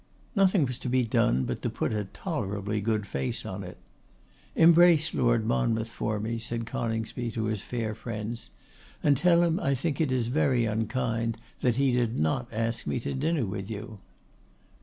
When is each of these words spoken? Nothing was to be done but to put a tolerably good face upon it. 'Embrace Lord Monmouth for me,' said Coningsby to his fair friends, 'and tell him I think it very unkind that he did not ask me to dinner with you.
Nothing 0.35 0.65
was 0.65 0.79
to 0.79 0.89
be 0.89 1.05
done 1.05 1.43
but 1.45 1.61
to 1.61 1.69
put 1.69 1.93
a 1.93 2.05
tolerably 2.05 2.81
good 2.81 3.05
face 3.05 3.45
upon 3.45 3.63
it. 3.63 3.77
'Embrace 4.55 5.13
Lord 5.13 5.45
Monmouth 5.45 5.91
for 5.91 6.19
me,' 6.19 6.39
said 6.39 6.65
Coningsby 6.65 7.29
to 7.29 7.43
his 7.43 7.61
fair 7.61 7.93
friends, 7.93 8.49
'and 9.03 9.15
tell 9.15 9.43
him 9.43 9.59
I 9.59 9.75
think 9.75 10.01
it 10.01 10.09
very 10.09 10.65
unkind 10.65 11.37
that 11.59 11.75
he 11.75 11.91
did 11.91 12.17
not 12.19 12.51
ask 12.51 12.87
me 12.87 12.99
to 13.01 13.13
dinner 13.13 13.45
with 13.45 13.69
you. 13.69 13.99